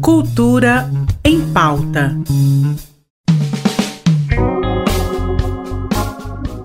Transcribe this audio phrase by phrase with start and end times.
[0.00, 0.90] Cultura
[1.24, 2.16] em pauta.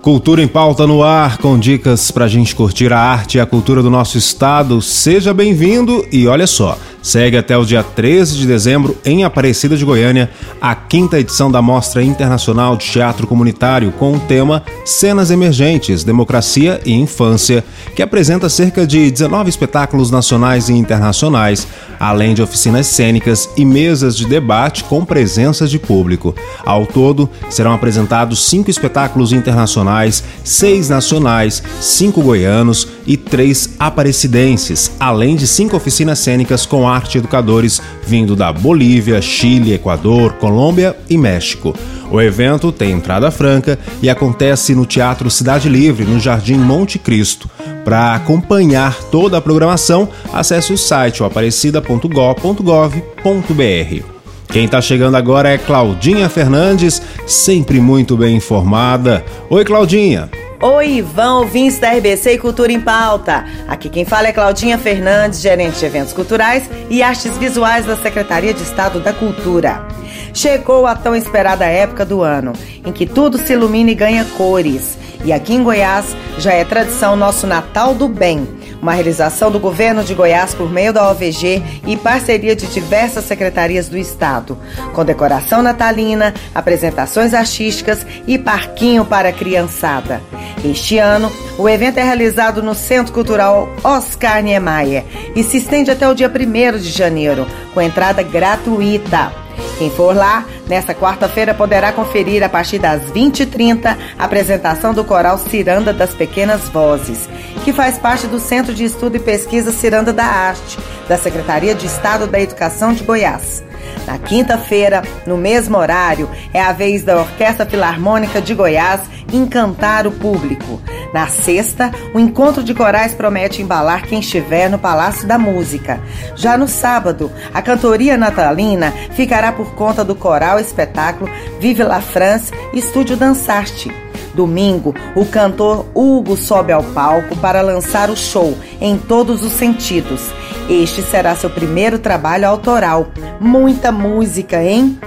[0.00, 3.46] Cultura em pauta no ar, com dicas para a gente curtir a arte e a
[3.46, 4.82] cultura do nosso estado.
[4.82, 6.78] Seja bem-vindo e olha só.
[7.04, 11.60] Segue até o dia 13 de dezembro, em Aparecida de Goiânia, a quinta edição da
[11.60, 17.62] Mostra Internacional de Teatro Comunitário com o tema Cenas Emergentes, Democracia e Infância,
[17.94, 21.68] que apresenta cerca de 19 espetáculos nacionais e internacionais,
[22.00, 26.34] além de oficinas cênicas e mesas de debate com presença de público.
[26.64, 35.36] Ao todo, serão apresentados cinco espetáculos internacionais, seis nacionais, cinco goianos e três aparecidenses, além
[35.36, 41.74] de cinco oficinas cênicas com arte educadores vindo da Bolívia, Chile, Equador, Colômbia e México.
[42.10, 47.48] O evento tem entrada franca e acontece no Teatro Cidade Livre, no Jardim Monte Cristo.
[47.84, 54.14] Para acompanhar toda a programação, acesse o site aparecida.gov.br.
[54.48, 59.24] Quem está chegando agora é Claudinha Fernandes, sempre muito bem informada.
[59.50, 60.43] Oi, Claudinha!
[60.60, 63.44] Oi, Ivan, ouvintes da RBC e Cultura em Pauta.
[63.66, 68.54] Aqui quem fala é Claudinha Fernandes, gerente de eventos culturais e artes visuais da Secretaria
[68.54, 69.84] de Estado da Cultura.
[70.32, 72.52] Chegou a tão esperada época do ano,
[72.84, 74.96] em que tudo se ilumina e ganha cores.
[75.24, 78.46] E aqui em Goiás já é tradição nosso Natal do Bem
[78.84, 83.88] uma realização do governo de Goiás por meio da OVG e parceria de diversas secretarias
[83.88, 84.58] do Estado,
[84.92, 90.20] com decoração natalina, apresentações artísticas e parquinho para a criançada.
[90.62, 95.02] Este ano, o evento é realizado no Centro Cultural Oscar Niemeyer
[95.34, 99.43] e se estende até o dia 1 de janeiro, com entrada gratuita.
[99.78, 105.36] Quem for lá, nesta quarta-feira poderá conferir a partir das 20h30 a apresentação do coral
[105.38, 107.28] Ciranda das Pequenas Vozes,
[107.64, 111.86] que faz parte do Centro de Estudo e Pesquisa Ciranda da Arte, da Secretaria de
[111.86, 113.64] Estado da Educação de Goiás.
[114.06, 119.00] Na quinta-feira, no mesmo horário, é a vez da Orquestra Filarmônica de Goiás
[119.32, 120.80] encantar o público.
[121.14, 126.00] Na sexta, o encontro de corais promete embalar quem estiver no Palácio da Música.
[126.34, 131.30] Já no sábado, a cantoria natalina ficará por conta do coral espetáculo
[131.60, 133.92] Vive la France Estúdio Dançarte.
[134.34, 140.20] Domingo, o cantor Hugo sobe ao palco para lançar o show em todos os sentidos.
[140.68, 143.06] Este será seu primeiro trabalho autoral.
[143.38, 144.98] Muita música, hein?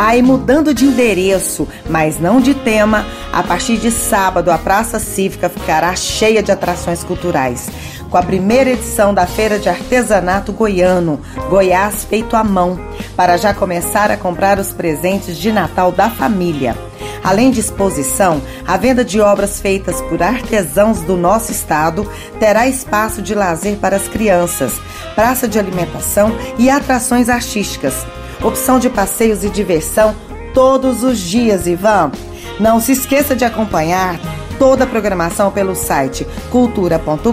[0.00, 5.48] Aí mudando de endereço, mas não de tema, a partir de sábado a Praça Cívica
[5.48, 7.68] ficará cheia de atrações culturais.
[8.08, 11.20] Com a primeira edição da Feira de Artesanato Goiano,
[11.50, 12.78] Goiás feito à mão,
[13.16, 16.76] para já começar a comprar os presentes de Natal da família.
[17.24, 23.20] Além de exposição, a venda de obras feitas por artesãos do nosso estado terá espaço
[23.20, 24.74] de lazer para as crianças,
[25.16, 28.06] praça de alimentação e atrações artísticas.
[28.42, 30.14] Opção de passeios e diversão
[30.54, 32.12] todos os dias, Ivan.
[32.60, 34.18] Não se esqueça de acompanhar
[34.58, 37.32] toda a programação pelo site cultura.gov.br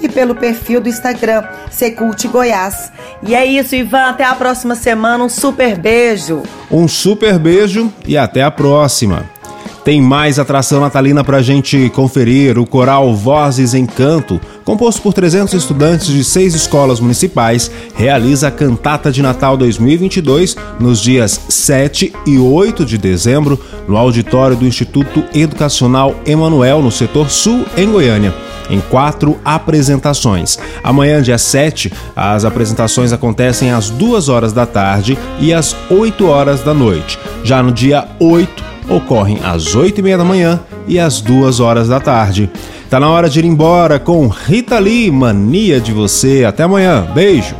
[0.00, 2.92] e pelo perfil do Instagram Secult Goiás.
[3.22, 4.10] E é isso, Ivan.
[4.10, 5.24] Até a próxima semana.
[5.24, 6.42] Um super beijo.
[6.70, 9.24] Um super beijo e até a próxima.
[9.84, 12.58] Tem mais atração natalina para a gente conferir.
[12.58, 18.50] O coral Vozes em Canto, composto por 300 estudantes de seis escolas municipais, realiza a
[18.50, 23.58] Cantata de Natal 2022 nos dias 7 e 8 de dezembro
[23.88, 28.34] no auditório do Instituto Educacional Emanuel, no setor sul, em Goiânia
[28.70, 30.56] em quatro apresentações.
[30.82, 36.62] Amanhã, dia 7, as apresentações acontecem às 2 horas da tarde e às 8 horas
[36.62, 37.18] da noite.
[37.42, 41.88] Já no dia 8, ocorrem às 8 e meia da manhã e às 2 horas
[41.88, 42.50] da tarde.
[42.90, 46.44] Tá na hora de ir embora com Rita Lee, Mania de Você.
[46.44, 47.06] Até amanhã.
[47.14, 47.54] Beijo.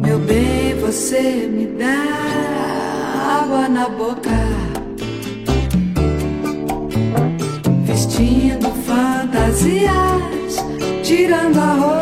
[0.00, 4.30] Meu bem, você me dá água na boca.
[7.84, 10.64] Vestindo fantasias,
[11.02, 12.01] tirando a roupa.